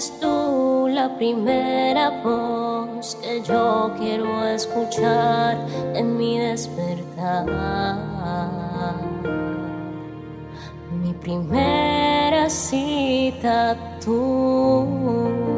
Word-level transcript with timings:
Eres 0.00 0.18
tú 0.18 0.88
la 0.88 1.14
primera 1.18 2.22
voz 2.24 3.18
que 3.20 3.42
yo 3.42 3.92
quiero 3.98 4.46
escuchar 4.46 5.58
en 5.94 6.16
mi 6.16 6.38
despertar. 6.38 7.44
Mi 11.02 11.12
primera 11.12 12.48
cita 12.48 13.76
tú. 14.02 15.50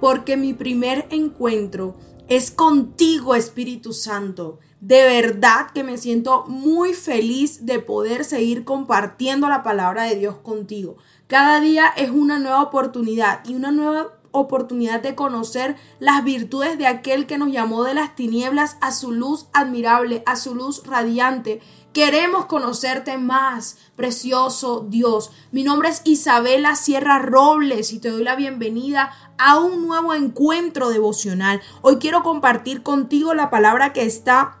porque 0.00 0.36
mi 0.36 0.54
primer 0.54 1.06
encuentro 1.10 1.94
es 2.28 2.50
contigo, 2.50 3.34
Espíritu 3.34 3.92
Santo. 3.92 4.58
De 4.80 5.02
verdad 5.02 5.70
que 5.74 5.82
me 5.82 5.96
siento 5.96 6.44
muy 6.46 6.92
feliz 6.92 7.66
de 7.66 7.80
poder 7.80 8.24
seguir 8.24 8.64
compartiendo 8.64 9.48
la 9.48 9.62
palabra 9.62 10.04
de 10.04 10.14
Dios 10.16 10.36
contigo. 10.36 10.98
Cada 11.26 11.60
día 11.60 11.88
es 11.96 12.10
una 12.10 12.38
nueva 12.38 12.62
oportunidad 12.62 13.40
y 13.44 13.54
una 13.54 13.72
nueva 13.72 14.17
oportunidad 14.32 15.00
de 15.00 15.14
conocer 15.14 15.76
las 15.98 16.24
virtudes 16.24 16.78
de 16.78 16.86
aquel 16.86 17.26
que 17.26 17.38
nos 17.38 17.50
llamó 17.50 17.84
de 17.84 17.94
las 17.94 18.14
tinieblas 18.14 18.76
a 18.80 18.92
su 18.92 19.12
luz 19.12 19.46
admirable, 19.52 20.22
a 20.26 20.36
su 20.36 20.54
luz 20.54 20.82
radiante. 20.84 21.60
Queremos 21.92 22.46
conocerte 22.46 23.18
más, 23.18 23.78
precioso 23.96 24.86
Dios. 24.88 25.32
Mi 25.50 25.64
nombre 25.64 25.88
es 25.88 26.02
Isabela 26.04 26.76
Sierra 26.76 27.18
Robles 27.18 27.92
y 27.92 27.98
te 27.98 28.10
doy 28.10 28.22
la 28.22 28.36
bienvenida 28.36 29.12
a 29.38 29.58
un 29.58 29.86
nuevo 29.86 30.14
encuentro 30.14 30.90
devocional. 30.90 31.60
Hoy 31.80 31.96
quiero 31.96 32.22
compartir 32.22 32.82
contigo 32.82 33.34
la 33.34 33.50
palabra 33.50 33.92
que 33.92 34.02
está 34.02 34.58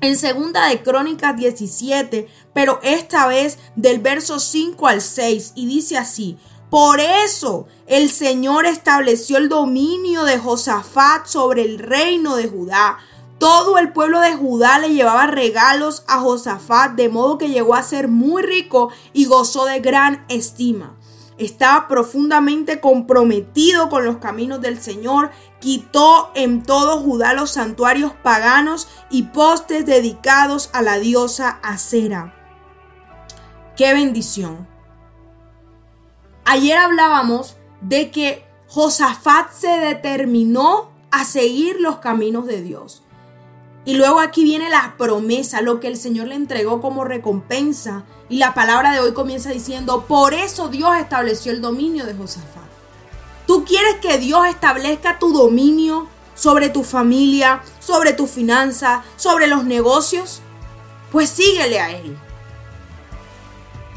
en 0.00 0.16
segunda 0.16 0.68
de 0.68 0.82
Crónicas 0.82 1.36
17, 1.36 2.28
pero 2.52 2.78
esta 2.82 3.26
vez 3.26 3.58
del 3.74 4.00
verso 4.00 4.38
5 4.38 4.86
al 4.86 5.00
6 5.00 5.52
y 5.54 5.66
dice 5.66 5.96
así: 5.96 6.36
por 6.74 6.98
eso 6.98 7.68
el 7.86 8.10
Señor 8.10 8.66
estableció 8.66 9.36
el 9.36 9.48
dominio 9.48 10.24
de 10.24 10.40
Josafat 10.40 11.24
sobre 11.26 11.62
el 11.62 11.78
reino 11.78 12.34
de 12.34 12.48
Judá. 12.48 12.98
Todo 13.38 13.78
el 13.78 13.92
pueblo 13.92 14.18
de 14.18 14.34
Judá 14.34 14.80
le 14.80 14.92
llevaba 14.92 15.28
regalos 15.28 16.02
a 16.08 16.18
Josafat, 16.18 16.96
de 16.96 17.08
modo 17.08 17.38
que 17.38 17.50
llegó 17.50 17.76
a 17.76 17.84
ser 17.84 18.08
muy 18.08 18.42
rico 18.42 18.90
y 19.12 19.26
gozó 19.26 19.66
de 19.66 19.78
gran 19.78 20.24
estima. 20.28 20.96
Estaba 21.38 21.86
profundamente 21.86 22.80
comprometido 22.80 23.88
con 23.88 24.04
los 24.04 24.16
caminos 24.16 24.60
del 24.60 24.82
Señor, 24.82 25.30
quitó 25.60 26.32
en 26.34 26.64
todo 26.64 26.98
Judá 26.98 27.34
los 27.34 27.52
santuarios 27.52 28.14
paganos 28.24 28.88
y 29.10 29.22
postes 29.22 29.86
dedicados 29.86 30.70
a 30.72 30.82
la 30.82 30.98
diosa 30.98 31.60
Acera. 31.62 32.34
¡Qué 33.76 33.94
bendición! 33.94 34.73
Ayer 36.44 36.76
hablábamos 36.76 37.56
de 37.80 38.10
que 38.10 38.44
Josafat 38.68 39.50
se 39.52 39.68
determinó 39.68 40.90
a 41.10 41.24
seguir 41.24 41.80
los 41.80 41.98
caminos 41.98 42.46
de 42.46 42.60
Dios. 42.60 43.02
Y 43.86 43.94
luego 43.94 44.20
aquí 44.20 44.44
viene 44.44 44.70
la 44.70 44.94
promesa, 44.96 45.60
lo 45.60 45.78
que 45.78 45.88
el 45.88 45.96
Señor 45.96 46.28
le 46.28 46.34
entregó 46.34 46.80
como 46.80 47.04
recompensa. 47.04 48.04
Y 48.28 48.38
la 48.38 48.54
palabra 48.54 48.92
de 48.92 49.00
hoy 49.00 49.12
comienza 49.12 49.50
diciendo, 49.50 50.06
por 50.06 50.32
eso 50.34 50.68
Dios 50.68 50.96
estableció 50.96 51.52
el 51.52 51.60
dominio 51.60 52.06
de 52.06 52.14
Josafat. 52.14 52.64
¿Tú 53.46 53.64
quieres 53.64 53.96
que 53.96 54.18
Dios 54.18 54.46
establezca 54.46 55.18
tu 55.18 55.32
dominio 55.32 56.08
sobre 56.34 56.70
tu 56.70 56.82
familia, 56.82 57.62
sobre 57.78 58.14
tu 58.14 58.26
finanza, 58.26 59.04
sobre 59.16 59.46
los 59.46 59.64
negocios? 59.64 60.40
Pues 61.12 61.28
síguele 61.28 61.78
a 61.78 61.90
Él. 61.90 62.16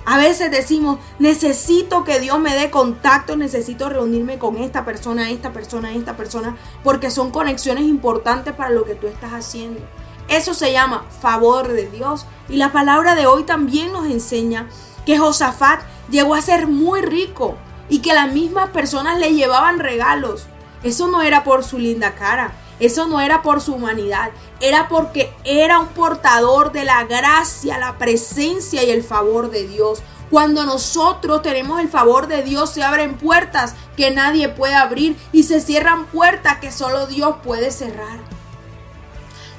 A 0.09 0.18
veces 0.18 0.50
decimos, 0.50 1.00
necesito 1.19 2.06
que 2.06 2.22
Dios 2.22 2.40
me 2.40 2.56
dé 2.56 2.72
contacto, 2.72 3.35
necesito 3.35 3.90
reunirme 3.90 4.40
con 4.40 4.56
esta 4.56 4.85
persona, 4.85 5.29
esta 5.31 5.51
persona, 5.51 5.91
esta 5.91 6.16
persona, 6.16 6.56
porque 6.81 7.12
son 7.12 7.29
conexiones 7.29 7.84
importantes 7.84 8.53
para 8.53 8.69
lo 8.69 8.85
que 8.85 8.96
tú 8.96 9.07
estás 9.07 9.34
haciendo. 9.34 9.81
Eso 10.29 10.53
se 10.53 10.72
llama 10.72 11.03
favor 11.19 11.67
de 11.67 11.90
Dios. 11.90 12.25
Y 12.47 12.56
la 12.56 12.72
palabra 12.72 13.16
de 13.16 13.28
hoy 13.28 13.44
también 13.44 13.91
nos 13.91 14.06
enseña 14.06 14.69
que 15.06 15.17
Josafat 15.17 15.81
llegó 16.09 16.35
a 16.35 16.41
ser 16.41 16.67
muy 16.67 17.01
rico 17.01 17.57
y 17.90 18.00
que 18.00 18.13
las 18.13 18.31
mismas 18.31 18.69
personas 18.69 19.19
le 19.19 19.34
llevaban 19.34 19.78
regalos. 19.78 20.47
Eso 20.84 21.09
no 21.09 21.22
era 21.22 21.44
por 21.44 21.66
su 21.66 21.79
linda 21.79 22.16
cara, 22.16 22.53
eso 22.80 23.08
no 23.08 23.20
era 23.20 23.42
por 23.42 23.62
su 23.62 23.74
humanidad, 23.74 24.32
era 24.60 24.88
porque 24.88 25.34
era 25.44 25.80
un 25.80 25.88
portador 25.88 26.72
de 26.72 26.86
la 26.86 27.04
gracia, 27.06 27.78
la 27.78 27.98
presencia 27.98 28.84
y 28.84 28.92
el 28.92 29.04
favor 29.04 29.50
de 29.50 29.68
Dios. 29.68 30.02
Cuando 30.30 30.66
nosotros 30.66 31.42
tenemos 31.42 31.80
el 31.80 31.90
favor 31.90 32.28
de 32.28 32.44
Dios, 32.44 32.72
se 32.72 32.84
abren 32.84 33.18
puertas 33.18 33.76
que 33.96 34.12
nadie 34.12 34.50
puede 34.50 34.76
abrir 34.76 35.18
y 35.32 35.44
se 35.44 35.62
cierran 35.62 36.06
puertas 36.06 36.60
que 36.60 36.72
solo 36.72 37.08
Dios 37.08 37.38
puede 37.44 37.72
cerrar. 37.72 38.20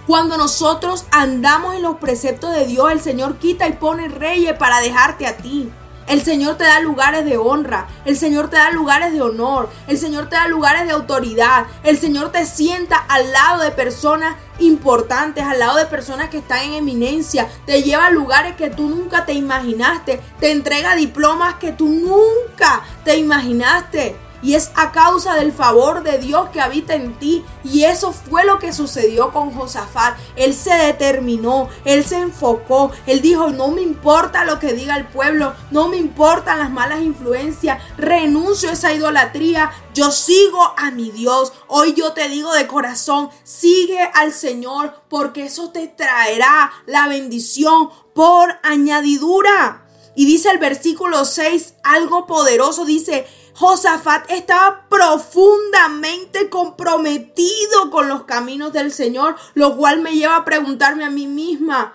Cuando 0.06 0.36
nosotros 0.36 1.04
andamos 1.10 1.74
en 1.74 1.82
los 1.82 1.96
preceptos 1.96 2.54
de 2.54 2.66
Dios, 2.66 2.90
el 2.92 3.00
Señor 3.00 3.36
quita 3.36 3.66
y 3.66 3.72
pone 3.72 4.08
reyes 4.08 4.56
para 4.56 4.80
dejarte 4.80 5.26
a 5.26 5.36
ti. 5.36 5.70
El 6.08 6.22
Señor 6.22 6.56
te 6.56 6.64
da 6.64 6.80
lugares 6.80 7.26
de 7.26 7.36
honra, 7.36 7.86
el 8.06 8.16
Señor 8.16 8.48
te 8.48 8.56
da 8.56 8.70
lugares 8.70 9.12
de 9.12 9.20
honor, 9.20 9.68
el 9.86 9.98
Señor 9.98 10.30
te 10.30 10.36
da 10.36 10.48
lugares 10.48 10.86
de 10.86 10.92
autoridad, 10.92 11.66
el 11.82 11.98
Señor 11.98 12.32
te 12.32 12.46
sienta 12.46 12.96
al 12.96 13.30
lado 13.30 13.62
de 13.62 13.70
personas 13.72 14.36
importantes, 14.58 15.44
al 15.44 15.58
lado 15.58 15.76
de 15.76 15.84
personas 15.84 16.30
que 16.30 16.38
están 16.38 16.64
en 16.64 16.74
eminencia, 16.74 17.46
te 17.66 17.82
lleva 17.82 18.06
a 18.06 18.10
lugares 18.10 18.56
que 18.56 18.70
tú 18.70 18.88
nunca 18.88 19.26
te 19.26 19.34
imaginaste, 19.34 20.20
te 20.40 20.50
entrega 20.50 20.96
diplomas 20.96 21.54
que 21.54 21.72
tú 21.72 21.88
nunca 21.88 22.82
te 23.04 23.18
imaginaste. 23.18 24.27
Y 24.42 24.54
es 24.54 24.70
a 24.74 24.92
causa 24.92 25.34
del 25.34 25.52
favor 25.52 26.02
de 26.02 26.18
Dios 26.18 26.50
que 26.50 26.60
habita 26.60 26.94
en 26.94 27.18
ti. 27.18 27.44
Y 27.64 27.84
eso 27.84 28.12
fue 28.12 28.44
lo 28.44 28.58
que 28.58 28.72
sucedió 28.72 29.32
con 29.32 29.52
Josafat. 29.52 30.16
Él 30.36 30.54
se 30.54 30.74
determinó, 30.74 31.68
él 31.84 32.04
se 32.04 32.18
enfocó, 32.18 32.90
él 33.06 33.20
dijo, 33.20 33.50
no 33.50 33.68
me 33.68 33.82
importa 33.82 34.44
lo 34.44 34.58
que 34.58 34.72
diga 34.72 34.96
el 34.96 35.06
pueblo, 35.06 35.54
no 35.70 35.88
me 35.88 35.96
importan 35.96 36.58
las 36.58 36.70
malas 36.70 37.00
influencias, 37.00 37.82
renuncio 37.96 38.70
a 38.70 38.72
esa 38.72 38.92
idolatría, 38.92 39.70
yo 39.94 40.10
sigo 40.10 40.74
a 40.76 40.90
mi 40.90 41.10
Dios. 41.10 41.52
Hoy 41.66 41.94
yo 41.94 42.12
te 42.12 42.28
digo 42.28 42.52
de 42.52 42.66
corazón, 42.66 43.30
sigue 43.42 44.08
al 44.14 44.32
Señor 44.32 45.02
porque 45.08 45.46
eso 45.46 45.70
te 45.70 45.88
traerá 45.88 46.70
la 46.86 47.08
bendición 47.08 47.90
por 48.14 48.58
añadidura. 48.62 49.87
Y 50.18 50.24
dice 50.24 50.50
el 50.50 50.58
versículo 50.58 51.24
6 51.24 51.74
algo 51.84 52.26
poderoso, 52.26 52.84
dice, 52.84 53.24
Josafat 53.54 54.28
estaba 54.32 54.88
profundamente 54.88 56.50
comprometido 56.50 57.92
con 57.92 58.08
los 58.08 58.24
caminos 58.24 58.72
del 58.72 58.90
Señor, 58.90 59.36
lo 59.54 59.76
cual 59.76 60.00
me 60.00 60.16
lleva 60.16 60.34
a 60.34 60.44
preguntarme 60.44 61.04
a 61.04 61.10
mí 61.10 61.28
misma 61.28 61.92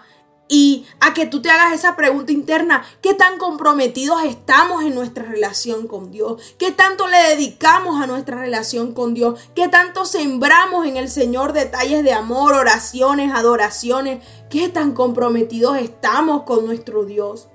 y 0.47 0.85
a 1.01 1.13
que 1.13 1.25
tú 1.25 1.41
te 1.41 1.49
hagas 1.49 1.73
esa 1.73 1.97
pregunta 1.97 2.31
interna, 2.31 2.85
¿qué 3.01 3.13
tan 3.13 3.37
comprometidos 3.37 4.23
estamos 4.23 4.85
en 4.85 4.95
nuestra 4.95 5.23
relación 5.23 5.87
con 5.87 6.09
Dios? 6.09 6.55
¿Qué 6.57 6.71
tanto 6.71 7.09
le 7.09 7.17
dedicamos 7.17 8.01
a 8.01 8.07
nuestra 8.07 8.37
relación 8.37 8.93
con 8.93 9.13
Dios? 9.13 9.37
¿Qué 9.53 9.67
tanto 9.67 10.05
sembramos 10.05 10.87
en 10.87 10.95
el 10.95 11.09
Señor 11.09 11.51
detalles 11.51 12.05
de 12.05 12.13
amor, 12.13 12.53
oraciones, 12.53 13.33
adoraciones? 13.33 14.23
¿Qué 14.49 14.69
tan 14.69 14.93
comprometidos 14.93 15.77
estamos 15.77 16.43
con 16.43 16.65
nuestro 16.65 17.03
Dios? 17.03 17.49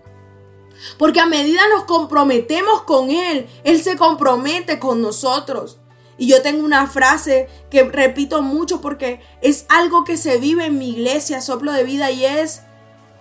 Porque 0.99 1.21
a 1.21 1.27
medida 1.27 1.63
nos 1.69 1.85
comprometemos 1.85 2.83
con 2.83 3.11
Él, 3.11 3.49
Él 3.65 3.83
se 3.83 3.97
compromete 3.97 4.79
con 4.79 5.03
nosotros. 5.03 5.79
Y 6.17 6.27
yo 6.27 6.43
tengo 6.43 6.65
una 6.65 6.89
frase 6.89 7.49
que 7.71 7.85
repito 7.85 8.43
mucho 8.43 8.81
porque 8.81 9.21
es 9.41 9.67
algo 9.69 10.05
que 10.05 10.17
se 10.17 10.39
vive 10.39 10.67
en 10.67 10.79
mi 10.79 10.91
iglesia, 10.91 11.41
soplo 11.41 11.73
de 11.73 11.85
vida, 11.85 12.11
y 12.11 12.25
es, 12.25 12.63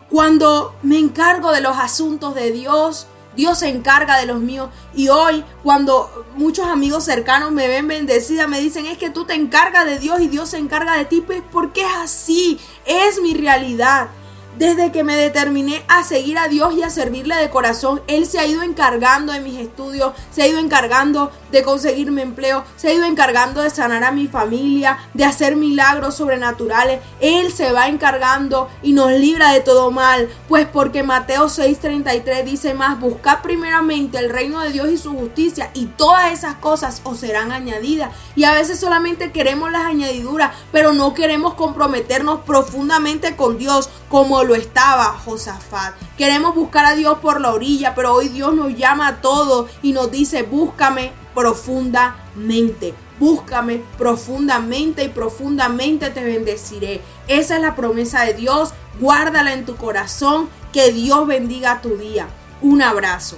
cuando 0.10 0.76
me 0.81 0.98
encargo 0.98 1.52
de 1.52 1.62
los 1.62 1.78
asuntos 1.78 2.34
de 2.34 2.52
Dios, 2.52 3.08
Dios 3.36 3.60
se 3.60 3.70
encarga 3.70 4.20
de 4.20 4.26
los 4.26 4.40
míos. 4.40 4.70
Y 4.96 5.10
hoy, 5.10 5.46
cuando 5.64 6.26
muchos 6.36 6.66
amigos 6.66 7.04
cercanos 7.04 7.52
me 7.52 7.68
ven 7.68 7.88
bendecida, 7.88 8.48
me 8.48 8.60
dicen, 8.60 8.88
es 8.88 8.98
que 8.98 9.12
tú 9.12 9.26
te 9.26 9.36
encargas 9.36 9.86
de 9.86 10.00
Dios 10.00 10.20
y 10.20 10.28
Dios 10.28 10.50
se 10.50 10.58
encarga 10.58 10.98
de 10.98 11.06
ti, 11.06 11.22
pues 11.22 11.44
porque 11.52 11.81
es 11.81 11.96
así, 11.98 12.60
es 12.86 13.22
mi 13.22 13.36
realidad. 13.36 14.10
Desde 14.57 14.92
que 14.92 15.04
me 15.04 15.15
determiné 15.15 15.83
a 15.88 16.04
seguir 16.04 16.39
a 16.39 16.48
Dios 16.48 16.74
y 16.74 16.81
a 16.81 16.89
servirle 16.89 17.36
de 17.36 17.51
corazón, 17.51 18.01
Él 18.07 18.25
se 18.25 18.39
ha 18.39 18.48
ido 18.48 18.63
encargando 18.63 19.31
de 19.31 19.39
mis 19.39 19.59
estudios, 19.59 20.13
se 20.31 20.42
ha 20.42 20.48
ido 20.48 20.57
encargando 20.57 21.31
de 21.51 21.62
conseguirme 21.62 22.24
empleo, 22.24 22.63
se 22.75 22.88
ha 22.88 22.94
ido 22.94 23.06
encargando 23.06 23.62
de 23.62 23.69
sanar 23.69 24.04
a 24.04 24.12
mi 24.12 24.25
familia, 24.27 24.98
de 25.13 25.25
hacer 25.25 25.57
milagros 25.57 26.15
sobrenaturales. 26.15 27.01
Él 27.21 27.54
se 27.54 27.71
va 27.71 27.88
encargando 27.88 28.68
y 28.81 28.94
nos 28.94 29.12
libra 29.12 29.51
de 29.51 29.59
todo 29.59 29.92
mal. 29.92 30.27
Pues 30.48 30.65
porque 30.65 31.04
Mateo 31.04 31.50
6:33 31.50 32.44
dice 32.44 32.74
más, 32.74 33.00
buscad 33.00 33.44
primeramente 33.44 34.18
el 34.18 34.31
reino 34.31 34.62
de 34.62 34.71
Dios 34.71 34.89
y 34.89 34.98
su 34.98 35.13
justicia 35.13 35.69
y 35.75 35.86
todas 35.86 36.31
esas 36.31 36.56
cosas 36.56 37.01
os 37.04 37.19
serán 37.19 37.51
añadidas. 37.51 38.09
Y 38.36 38.45
a 38.45 38.54
veces 38.54 38.80
solamente 38.80 39.31
queremos 39.31 39.71
las 39.71 39.86
añadiduras, 39.86 40.56
pero 40.71 40.94
no 40.94 41.13
queremos 41.13 41.54
comprometernos 41.54 42.39
profundamente 42.39 43.36
con 43.36 43.59
Dios 43.59 43.92
como 44.09 44.47
lo 44.48 44.56
estaba 44.56 45.06
Josafat. 45.06 45.94
Queremos 46.18 46.56
buscar 46.56 46.86
a 46.86 46.96
Dios 46.96 47.20
por 47.20 47.40
la 47.42 47.54
orilla, 47.54 47.94
pero 47.94 48.14
hoy 48.14 48.30
Dios 48.30 48.56
nos 48.56 48.76
llama 48.76 49.08
a 49.08 49.22
todos 49.22 49.70
y 49.82 49.92
nos 49.92 50.10
dice, 50.10 50.44
búscame 50.44 51.12
profundamente. 51.36 52.94
Búscame 53.20 53.82
profundamente 53.98 55.04
y 55.04 55.10
profundamente 55.10 56.10
te 56.10 56.24
bendeciré. 56.24 57.02
Esa 57.28 57.56
es 57.56 57.62
la 57.62 57.76
promesa 57.76 58.24
de 58.24 58.34
Dios. 58.34 58.74
Guárdala 59.00 59.54
en 59.54 59.66
tu 59.66 59.76
corazón. 59.76 60.50
Que 60.72 60.92
Dios 60.92 61.26
bendiga 61.26 61.82
tu 61.82 61.98
día. 61.98 62.28
Un 62.62 62.82
abrazo. 62.82 63.38